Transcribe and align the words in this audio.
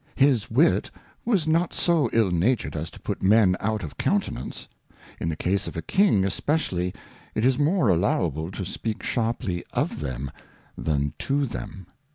His 0.15 0.49
Wit 0.49 0.89
was 1.25 1.47
not 1.47 1.75
so 1.75 2.09
ill 2.11 2.31
natured 2.31 2.75
as 2.75 2.89
to 2.89 2.99
put 2.99 3.21
Men 3.21 3.55
out 3.59 3.83
of 3.83 3.99
countenance. 3.99 4.67
In 5.19 5.29
the 5.29 5.35
case 5.35 5.67
of 5.67 5.77
a 5.77 5.83
King 5.83 6.25
especially, 6.25 6.91
it 7.35 7.45
is 7.45 7.59
more 7.59 7.87
allowable 7.89 8.49
to 8.49 8.65
speak 8.65 9.03
sharply 9.03 9.63
q/them, 9.75 10.31
than 10.75 11.13
to 11.19 11.45
them. 11.45 11.85